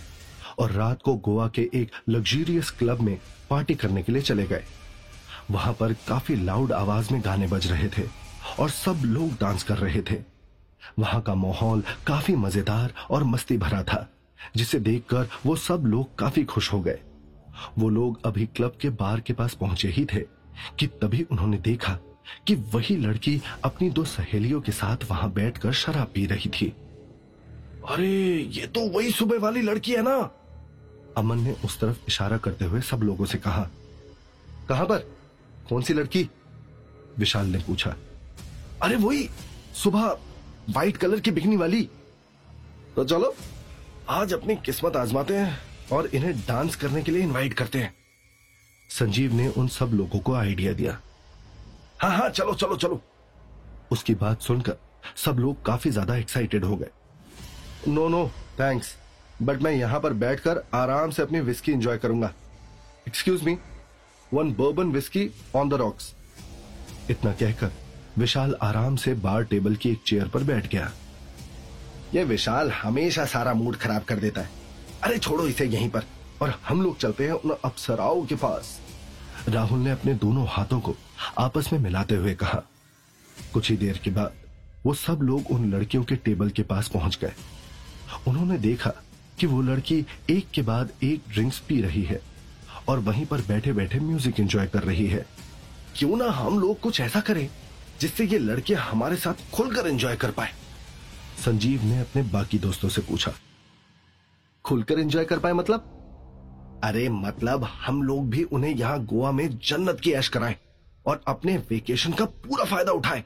और 0.59 0.71
रात 0.71 1.01
को 1.01 1.15
गोवा 1.15 1.47
के 1.47 1.69
एक 1.74 1.91
लग्जूरियस 2.09 2.69
क्लब 2.71 3.01
में 3.01 3.17
पार्टी 3.50 3.75
करने 3.75 4.03
के 4.03 4.12
लिए 4.12 4.21
चले 4.21 4.45
गए। 4.47 4.63
वहाँ 5.51 5.74
पर 5.74 5.93
काफ़ी 6.07 6.35
लाउड 6.35 6.71
आवाज़ 6.71 7.13
में 7.13 7.21
गाने 7.25 7.47
बज 7.47 7.67
रहे 7.67 7.88
थे 7.88 8.03
और 8.59 8.69
सब 8.69 9.01
लोग 9.05 9.31
डांस 9.31 9.63
कर 9.63 9.77
रहे 9.77 10.01
थे। 10.01 10.15
वहाँ 11.00 11.21
का 11.21 11.35
माहौल 11.35 11.83
काफ़ी 12.07 12.35
मज़ेदार 12.35 12.93
और 13.12 13.24
मस्ती 13.24 13.57
भरा 13.57 13.83
था, 13.83 14.07
जिसे 14.55 14.79
देखकर 14.79 15.27
वो 15.45 15.55
सब 15.55 15.83
लोग 15.85 16.15
काफ़ी 16.15 16.43
खुश 16.43 16.71
हो 16.74 16.81
गए। 16.81 17.00
वो 17.77 17.89
लोग 17.89 18.25
अभी 18.25 18.45
क्लब 18.45 18.77
के 18.81 18.89
बार 18.89 19.19
के 19.19 19.33
पास 19.33 19.53
पहुँचे 19.53 19.88
ही 19.88 20.05
थे 20.05 20.19
कि 20.79 20.88
तभी 21.01 21.25
उन्होंने 21.31 21.57
देखा 21.57 21.97
कि 22.47 22.55
वही 22.74 22.95
लड़की 22.95 23.41
अपनी 23.63 23.89
दो 23.89 24.03
सहेलियों 24.03 24.62
के 24.62 24.71
साथ 24.71 25.09
वहाँ 25.09 25.31
बैठकर 25.31 25.71
शराब 25.74 26.12
पी 26.13 26.25
रही 26.25 26.50
थी। 26.50 26.74
अरे, 27.89 28.38
ये 28.51 28.67
तो 28.67 28.88
वही 28.89 29.12
सुबह 29.12 29.39
वाली 29.39 29.62
लड़की 29.62 29.91
है 29.91 30.01
ना? 30.01 30.17
अमन 31.17 31.39
ने 31.39 31.55
उस 31.65 31.79
तरफ़ 31.79 31.98
इशारा 32.07 32.38
करते 32.38 32.65
हुए 32.65 32.81
सब 32.81 33.03
लोगों 33.03 33.25
से 33.25 33.38
कहा, 33.38 33.69
कहाँ 34.69 34.86
पर 34.86 34.98
कौन 35.69 35.81
सी 35.81 35.93
लड़की? 35.93 36.29
विशाल 37.17 37.48
ने 37.48 37.60
पूछा। 37.60 37.95
अरे 38.84 38.95
वही, 38.95 39.29
सुबह 39.74 40.05
व्हाइट 40.69 40.98
कलर 40.98 41.19
की 41.19 41.31
बिकनी 41.31 41.57
वाली। 41.57 41.81
तो 42.95 43.05
चलो, 43.05 43.36
आज 44.10 44.34
अपनी 44.34 44.55
किस्मत 44.55 44.95
आजमाते 44.95 45.38
हैं 45.38 45.57
और 45.91 46.07
इन्हें 46.07 46.39
डांस 46.39 46.75
करने 46.75 47.01
के 47.03 47.12
लिए 47.12 47.24
इनवाइट 47.24 47.53
करते 47.53 47.79
हैं। 47.79 47.93
संजीव 48.89 49.34
ने 49.34 49.48
उन 49.48 49.67
सब 49.67 49.91
लोगों 49.93 50.19
को 50.19 50.34
आइडिया 50.34 50.74
दिया। 50.74 51.00
हाँ 52.01 52.17
हाँ 52.17 52.29
चलो 52.29 52.53
चलो 52.53 52.75
चलो। 52.75 53.01
उसकी 53.91 54.15
बात 54.15 54.41
सुनकर 54.41 54.77
सब 55.15 55.39
लोग 55.39 55.63
काफ़ी 55.65 55.91
ज़्यादा 55.91 56.15
एक्साइटेड 56.15 56.63
हो 56.65 56.75
गए। 56.75 56.89
नो 57.88 58.07
नो 58.10 58.27
थैंक्स 58.60 58.95
बट 59.41 59.61
मैं 59.61 59.71
यहाँ 59.71 59.99
पर 59.99 60.13
बैठकर 60.13 60.63
आराम 60.73 61.11
से 61.11 61.21
अपनी 61.21 61.39
विस्की 61.39 61.71
एंजॉय 61.71 61.97
करूँगा। 61.97 62.33
Excuse 63.07 63.43
me 63.43 63.57
one 64.33 64.51
bourbon 64.53 64.91
whisky 64.91 65.29
on 65.55 65.69
the 65.69 65.73
rocks 65.73 66.13
इतना 67.09 67.31
कहकर 67.31 67.71
विशाल 68.17 68.55
आराम 68.61 68.95
से 68.95 69.13
बार 69.13 69.43
टेबल 69.43 69.75
की 69.75 69.89
एक 69.89 70.01
चेयर 70.07 70.27
पर 70.27 70.43
बैठ 70.43 70.67
गया। 70.67 70.91
ये 72.13 72.23
विशाल 72.23 72.71
हमेशा 72.71 73.25
सारा 73.25 73.53
मूड 73.53 73.75
खराब 73.75 74.03
कर 74.03 74.15
देता 74.15 74.41
है। 74.41 74.49
अरे 75.03 75.17
छोड़ो 75.17 75.47
इसे 75.47 75.65
यहीं 75.65 75.89
पर। 75.89 76.03
और 76.41 76.53
हम 76.67 76.81
लोग 76.81 76.97
चलते 76.97 77.25
हैं 77.25 77.33
उन 77.33 77.55
अप्सराओं 77.65 78.25
के 78.25 78.35
पास। 78.35 78.79
राहुल 79.49 79.79
ने 79.79 79.91
अपने 79.91 80.13
दोनों 80.13 80.45
हाथों 80.49 80.79
को 80.79 80.95
आपस 81.37 81.69
में 81.73 81.79
मिलाते 81.79 82.15
हुए 82.15 82.33
कहा। 82.33 82.61
कुछ 83.53 83.69
ही 83.69 83.77
देर 83.77 83.99
के 84.03 84.11
बाद 84.11 84.33
वो 84.85 84.93
सब 84.93 85.19
लोग 85.21 85.51
उन 85.51 85.69
लड़कियों 85.71 86.03
के 86.03 86.15
टेबल 86.15 86.49
के 86.49 86.63
पास 86.63 86.87
पहुँच 86.87 87.17
गए। 87.21 87.33
उन्होंने 88.27 88.57
देखा 88.57 88.91
कि 89.39 89.47
वो 89.47 89.61
लड़की 89.61 90.05
एक 90.29 90.49
के 90.53 90.61
बाद 90.61 90.91
एक 91.03 91.23
ड्रिंक्स 91.29 91.59
पी 91.59 91.81
रही 91.81 92.03
है 92.03 92.21
और 92.89 92.99
वहीं 92.99 93.25
पर 93.25 93.41
बैठे 93.41 93.73
बैठे 93.73 93.99
म्यूज़िक 93.99 94.39
एंजॉय 94.39 94.67
कर 94.67 94.83
रही 94.83 95.07
है। 95.07 95.25
क्यों 95.97 96.17
ना 96.17 96.29
हम 96.31 96.59
लोग 96.59 96.79
कुछ 96.79 97.01
ऐसा 97.01 97.19
करें 97.19 97.49
जिससे 98.01 98.25
ये 98.25 98.39
लड़के 98.39 98.73
हमारे 98.73 99.15
साथ 99.15 99.51
खुलकर 99.53 99.87
एंजॉय 99.87 100.15
कर 100.15 100.31
पाए? 100.31 100.51
संजीव 101.45 101.83
ने 101.83 101.99
अपने 101.99 102.23
बाकी 102.23 102.59
दोस्तों 102.59 102.89
से 102.89 103.01
पूछा। 103.01 103.33
खुलकर 104.65 104.99
एंजॉय 104.99 105.25
कर 105.25 105.39
पाए 105.39 105.53
मतलब? 105.53 105.91
अरे 106.83 107.09
मतलब 107.09 107.63
हम 107.63 108.03
लोग 108.03 108.29
भी 108.29 108.43
उन्हें 108.43 108.75
यहाँ 108.75 109.05
गोवा 109.05 109.31
में 109.31 109.57
जन्नत 109.57 109.99
की 109.99 110.11
ऐश 110.11 110.27
कराएँ 110.27 110.55
और 111.05 111.23
अपने 111.27 111.57
वेकेशन 111.57 112.13
का 112.13 112.25
पूरा 112.25 112.65
फ़ायदा 112.65 112.91
उठाएँ। 112.91 113.23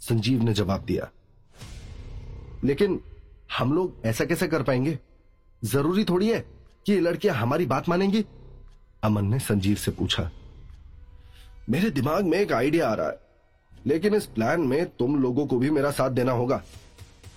संजीव 0.00 0.42
ने 0.42 0.52
जवाब 0.52 0.84
दिया। 0.84 1.10
लेकिन 2.64 3.00
हम 3.58 3.72
लोग 3.72 4.02
ऐसा 4.04 4.24
कैसे 4.24 4.46
कर 4.48 4.62
पाएँगे? 4.62 4.98
ज़रूरी 5.62 6.04
थोड़ी 6.04 6.28
है 6.28 6.38
कि 6.86 6.92
ये 6.92 7.00
लड़कियाँ 7.00 7.34
हमारी 7.36 7.66
बात 7.66 7.88
मानेंगी? 7.88 8.24
अमन 9.02 9.24
ने 9.24 9.38
संजीव 9.38 9.76
से 9.76 9.90
पूछा। 9.90 10.30
मेरे 11.68 11.90
दिमाग 11.90 12.24
में 12.24 12.38
एक 12.38 12.52
आइडिया 12.52 12.88
आ 12.88 12.94
रहा 12.94 13.08
है, 13.08 13.18
लेकिन 13.86 14.14
इस 14.14 14.26
प्लान 14.26 14.60
में 14.60 14.84
तुम 14.88 15.16
लोगों 15.22 15.46
को 15.46 15.58
भी 15.58 15.70
मेरा 15.70 15.90
साथ 15.90 16.10
देना 16.10 16.32
होगा। 16.32 16.62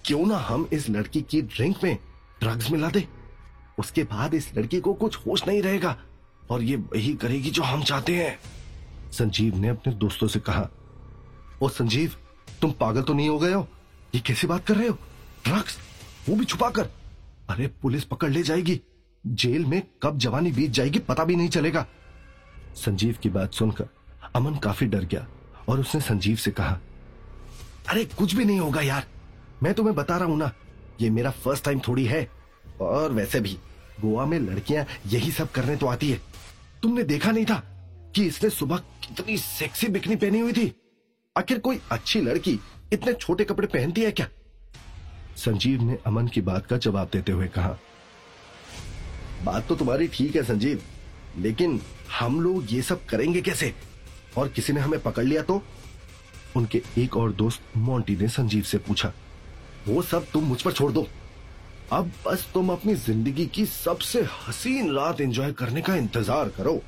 क्यों 0.06 0.26
ना 0.26 0.38
हम 0.38 0.68
इस 0.74 0.90
लड़की 0.90 1.22
की 1.22 1.42
ड्रिंक 1.42 1.84
में 1.84 1.98
ड्रग्स 2.40 2.72
मिला 2.72 2.90
दे? 2.90 3.08
उसके 3.80 4.04
बाद 4.04 4.34
इस 4.34 4.52
लड़की 4.58 4.80
को 4.80 4.94
कुछ 4.94 5.18
होश 5.18 5.48
नहीं 5.48 5.62
रहेगा, 5.62 5.98
और 6.52 6.64
ये 6.64 6.76
वही 6.76 7.14
करेगी 7.14 7.52
जो 7.52 7.64
हम 7.64 7.84
चाहते 7.84 8.16
हैं। 8.16 8.40
संजीव 9.12 9.58
ने 9.58 9.68
अपने 9.68 9.94
दोस्तों 9.94 10.28
से 10.28 10.40
कहा, 10.40 10.68
ओ 11.62 11.70
संजीव, 11.70 12.16
तुम 12.62 12.72
पागल 12.72 13.02
तो 13.02 13.14
नहीं 13.14 13.30
हो 13.30 13.40
गए 13.40 13.54
हो? 13.54 13.68
ये 14.16 14.22
कैसी 14.22 14.48
बात 14.48 14.66
कर 14.68 14.76
रहे 14.76 14.88
हो? 14.88 14.98
ड्रग्स 15.46 15.78
वो 16.30 16.36
भी 16.36 16.46
छुपाकर 16.46 16.90
अरे 17.50 17.68
पुलिस 17.82 18.04
पकड़ 18.04 18.30
ले 18.30 18.44
जाएगी। 18.44 18.80
जेल 19.24 19.66
में 19.66 19.82
कब 20.04 20.18
जवानी 20.18 20.52
बीत 20.52 20.72
जाएगी 20.72 21.00
पता 21.00 21.24
भी 21.24 21.36
नहीं 21.36 21.50
चलेगा। 21.50 21.86
संजीव 22.76 23.18
की 23.24 23.30
बात 23.30 23.54
सुनकर 23.54 23.88
अमन 24.36 24.56
काफ़ी 24.56 24.88
डर 24.88 25.06
गया 25.06 25.28
और 25.70 25.80
उसने 25.80 26.02
संजीव 26.02 26.36
से 26.36 26.52
कहा, 26.52 26.80
अरे 27.90 28.06
कुछ 28.08 28.36
भी 28.36 28.46
नहीं 28.46 28.60
होगा 28.60 28.82
यार। 28.82 29.06
मैं 29.64 29.74
तुम्हें 29.74 29.96
बता 29.96 30.18
रहा 30.18 30.28
हूँ 30.28 30.38
ना, 30.38 30.52
ये 31.02 31.10
मेरा 31.10 31.32
फ़र्स्ट 31.32 31.66
टाइम 31.66 31.80
थोड़ी 31.80 32.06
है। 32.06 32.28
और 32.82 33.12
वैसे 33.12 33.40
भी, 33.40 33.58
गोवा 34.02 34.26
में 34.26 34.40
लड़कियाँ 34.40 34.86
यही 35.08 35.32
सब 35.32 35.52
करने 35.52 35.76
तो 35.76 35.88
आती 35.88 36.12
है। 36.12 36.22
तुमने 36.84 37.04
देखा 37.04 37.32
नहीं 37.32 37.46
था 37.46 37.62
कि 38.16 38.26
इसने 38.26 38.50
सुबह 38.50 38.78
कितनी 38.78 39.38
सेक्सी 39.38 39.88
बिकनी 39.88 40.16
पहनी 40.16 40.40
हुई 40.40 40.54
थी? 40.54 40.74
आखिर 41.36 41.60
कोई 41.60 41.80
अच्छी 41.92 42.22
लड़की 42.22 42.60
इतने 42.94 43.14
छोटे 43.14 43.44
कपड़े 43.44 43.68
पहनती 43.68 44.02
है 44.02 44.12
क्या? 44.12 44.28
संजीव 45.38 45.82
ने 45.82 45.98
अमन 46.06 46.28
की 46.28 46.42
बात 46.42 46.66
का 46.66 46.78
जवाब 46.78 47.10
देते 47.14 47.32
हुए 47.32 47.48
कहा, 47.48 47.78
बात 49.44 49.68
तो 49.68 49.76
तुम्हारी 49.76 50.08
ठीक 50.08 50.36
है 50.36 50.44
संजीव, 50.44 50.82
लेकिन 51.38 51.80
हम 52.20 52.40
लोग 52.42 52.74
ये 52.74 52.82
सब 52.82 53.06
करेंगे 53.06 53.42
कैसे? 53.42 53.74
और 54.38 54.48
किसी 54.48 54.74
ने 54.74 54.82
हमें 54.82 55.00
पकड़ 55.02 55.24
लिया 55.24 55.42
तो? 55.44 55.62
उनके 56.56 56.82
एक 56.98 57.18
और 57.18 57.32
दोस्त 57.34 57.78
मोंटी 57.78 58.16
ने 58.16 58.28
संजीव 58.30 58.64
से 58.64 58.78
पूछा, 58.78 59.12
वो 59.88 60.02
सब 60.02 60.26
तुम 60.32 60.44
मुझ 60.44 60.62
पर 60.62 60.72
छोड़ 60.72 60.92
दो। 60.92 61.08
अब 61.92 62.12
बस 62.26 62.48
तुम 62.54 62.70
अपनी 62.72 62.94
ज़िंदगी 62.96 63.46
की 63.46 63.66
सबसे 63.66 64.22
हसीन 64.48 64.94
रात 64.96 65.22
एंजॉय 65.22 65.52
करने 65.54 65.82
का 65.82 65.96
इंतज़ार 65.96 66.50
करो। 66.50 66.82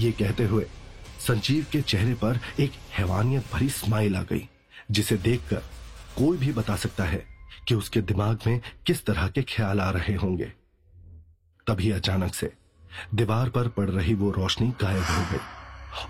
ये 0.00 0.10
कहते 0.12 0.44
हुए 0.44 0.66
संजीव 1.20 1.66
के 1.72 1.80
चेहरे 1.82 2.14
पर 2.14 2.40
एक 2.60 2.72
हैवानियत 2.92 3.44
भरी 3.52 3.68
स्माइल 3.70 4.16
आ 4.16 4.22
गई, 4.22 4.48
जिसे 4.90 5.16
देखकर 5.18 5.62
कोई 6.16 6.36
भी 6.38 6.52
बता 6.52 6.76
सकता 6.76 7.04
है 7.04 7.24
कि 7.68 7.74
उसके 7.74 8.00
दिमाग 8.02 8.38
में 8.46 8.60
किस 8.86 9.04
तरह 9.06 9.28
के 9.28 9.42
ख्याल 9.42 9.80
आ 9.80 9.90
रहे 9.90 10.14
होंगे। 10.14 10.52
तभी 11.66 11.90
अचानक 11.90 12.34
से 12.34 12.52
दीवार 13.14 13.48
पर 13.50 13.68
पड़ 13.68 13.88
रही 13.90 14.14
वो 14.14 14.30
रोशनी 14.30 14.68
गायब 14.82 15.04
हो 15.04 15.22
गई 15.32 15.40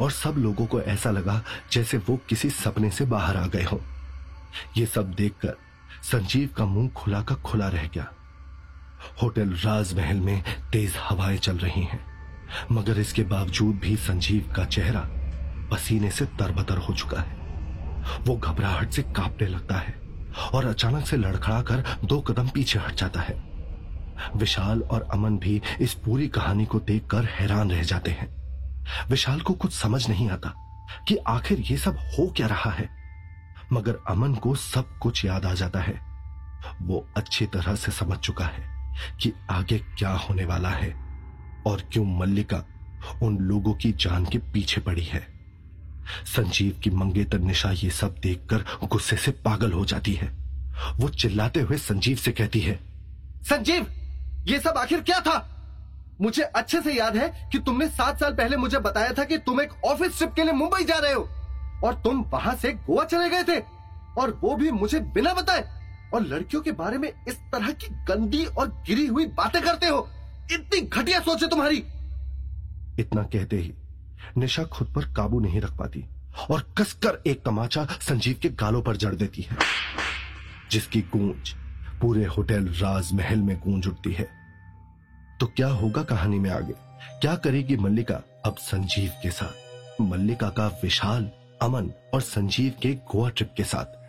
और 0.01 0.11
सब 0.11 0.35
लोगों 0.39 0.67
को 0.67 0.81
ऐसा 0.83 1.11
लगा 1.11 1.43
जैसे 1.73 1.99
वो 1.99 2.17
किसी 2.29 2.51
सपने 2.51 2.91
से 2.91 3.05
बाहर 3.05 3.37
आ 3.37 3.47
गए 3.47 3.63
हों। 3.63 3.79
ये 4.77 4.87
सब 4.87 5.11
देखकर 5.13 5.57
संजीव 6.03 6.49
का 6.57 6.65
मुँह 6.65 6.89
खुला 6.89 7.23
का 7.23 7.35
खुला 7.35 7.69
रह 7.69 7.87
गया। 7.87 8.07
होटल 9.23 9.51
राजमहल 9.57 10.17
में 10.17 10.43
तेज 10.73 10.95
हवाएँ 10.99 11.39
चल 11.39 11.59
रही 11.59 11.83
हैं, 11.83 12.05
मगर 12.73 12.99
इसके 12.99 13.23
बावजूद 13.25 13.77
भी 13.77 13.97
संजीव 13.97 14.53
का 14.57 14.65
चेहरा 14.67 15.09
पसीने 15.73 16.11
से 16.11 16.25
तरबतर 16.39 16.79
हो 16.79 16.95
चुका 16.95 17.21
है। 17.21 17.43
वो 18.21 18.37
घबराहट 18.37 18.91
से 18.91 19.03
कांपने 19.03 19.47
लगता 19.47 19.77
है। 19.77 20.04
और 20.55 20.67
अचानक 20.67 21.07
से 21.07 21.17
लड़खड़ा 21.17 21.63
कर 21.63 21.85
दो 22.05 22.21
कदम 22.21 22.49
पीछे 22.49 22.79
हट 22.79 22.95
जाता 22.95 23.21
है। 23.21 23.55
विशाल 24.37 24.83
और 24.83 25.09
अमन 25.13 25.39
भी 25.39 25.63
इस 25.81 25.95
पूरी 25.95 26.29
कहानी 26.29 26.65
को 26.65 26.81
देखकर 26.81 27.25
हैरान 27.25 27.71
रह 27.71 27.83
जाते 27.83 28.11
हैं। 28.11 28.45
विशाल 29.09 29.41
को 29.41 29.55
कुछ 29.55 29.73
समझ 29.73 30.09
नहीं 30.09 30.31
आता 30.31 30.55
कि 31.09 31.17
आखिर 31.17 31.61
ये 31.61 31.77
सब 31.77 31.97
हो 31.97 32.27
क्या 32.27 32.47
रहा 32.47 32.71
है। 32.71 32.89
मगर 33.73 33.99
अमन 34.09 34.35
को 34.35 34.55
सब 34.55 34.99
कुछ 34.99 35.25
याद 35.25 35.45
आ 35.45 35.55
जाता 35.55 35.81
है। 35.81 36.01
वो 36.83 37.09
अच्छी 37.17 37.47
तरह 37.47 37.75
से 37.75 37.93
समझ 37.93 38.19
चुका 38.19 38.45
है 38.45 38.63
कि 39.21 39.33
आगे 39.51 39.79
क्या 39.79 40.11
होने 40.11 40.45
वाला 40.45 40.69
है 40.69 40.95
और 41.67 41.83
क्यों 41.93 42.19
मल्लिका 42.19 42.65
उन 43.23 43.39
लोगों 43.39 43.75
की 43.75 43.93
जान 43.93 44.27
के 44.27 44.39
पीछे 44.39 44.81
पड़ी 44.81 45.05
है। 45.05 45.34
संजीव 46.27 46.81
की 46.85 46.91
मंगेतर 46.91 47.39
निशा 47.39 47.71
ये 47.73 47.91
सब 47.91 48.15
देखकर 48.23 48.65
गुस्से 48.85 49.17
से 49.17 49.31
पागल 49.45 49.73
हो 49.73 49.85
जाती 49.85 50.13
है। 50.13 50.29
वो 50.97 51.09
चिल्लाते 51.09 51.61
हुए 51.61 51.77
संजीव 51.79 52.17
से 52.17 52.33
कहती 52.33 52.61
है, 52.61 52.79
संजीव, 53.43 53.87
ये 54.47 54.59
सब 54.61 54.79
आखिर 54.79 55.01
क्या 55.01 55.21
था? 55.21 55.37
मुझे 56.21 56.43
अच्छे 56.43 56.81
से 56.81 56.93
याद 56.93 57.17
है 57.17 57.49
कि 57.53 57.59
तुमने 57.59 57.89
सात 57.89 58.21
साल 58.21 58.33
पहले 58.33 58.57
मुझे 58.57 58.79
बताया 58.79 59.13
था 59.13 59.25
कि 59.25 59.39
तुम 59.39 59.61
एक 59.61 59.73
ऑफ़िस 59.85 60.19
ट्रिप 60.19 60.33
के 60.33 60.43
लिए 60.43 60.53
मुंबई 60.53 60.85
जा 60.85 60.99
रहे 60.99 61.13
हो 61.13 61.23
और 61.85 61.95
तुम 61.95 62.21
वहाँ 62.33 62.55
से 62.55 62.73
गोवा 62.73 63.05
चले 63.05 63.29
गए 63.31 63.43
थे 63.45 63.59
और 64.19 64.39
वो 64.43 64.55
भी 64.57 64.71
मुझे 64.71 65.01
बिना 65.15 65.35
बताए। 65.35 65.65
और 66.15 66.23
लड़कियों 66.23 66.63
के 66.63 66.73
बारे 66.73 66.99
में 66.99 67.09
इस 67.29 67.35
तरह 67.53 67.71
की 67.73 67.87
गंदी 68.09 68.45
और 68.45 68.69
गिरी 68.87 69.07
हुई 69.07 69.27
बातें 69.35 69.61
करते 69.63 69.87
हो। 69.87 70.09
इतनी 70.53 70.81
घटिया 70.81 71.21
सोच 71.21 71.43
है 71.43 71.49
तुम्हारी। 71.49 71.83
इतना 72.99 73.23
कहते 73.23 73.57
ही 73.57 73.73
निशा 74.37 74.65
खुद 74.65 74.93
पर 74.95 75.05
काबू 75.13 75.41
नहीं 75.41 75.61
रख 75.61 75.77
पाती 75.79 76.05
और 76.51 76.63
कसकर 76.79 77.23
एक 77.27 77.43
तमाचा 77.45 77.85
संजीव 78.01 78.39
के 78.43 78.49
गालों 78.51 78.83
पर 78.83 78.97
जड़ 78.97 79.15
देती 79.15 79.43
है, 79.43 79.57
जिसकी 80.71 81.01
गूंज 81.13 81.55
पूरे 82.01 82.25
होटल 82.27 82.67
राजमहल 82.75 83.39
में 83.39 83.57
गूंज 83.59 83.87
उठती 83.87 84.13
है। 84.13 84.29
तो 85.41 85.47
क्या 85.47 85.69
होगा 85.69 86.03
कहानी 86.03 86.39
में 86.39 86.51
आगे? 86.51 86.75
क्या 87.21 87.35
करेगी 87.35 87.77
मल्लिका 87.77 88.21
अब 88.47 88.57
संजीव 88.57 89.11
के 89.23 89.31
साथ? 89.31 90.01
मल्लिका 90.01 90.49
का 90.49 90.67
विशाल, 90.83 91.31
अमन 91.63 91.91
और 92.15 92.21
संजीव 92.21 92.73
के 92.83 92.95
गोवा 93.13 93.29
ट्रिप 93.29 93.53
के 93.57 93.65
साथ। 93.65 94.04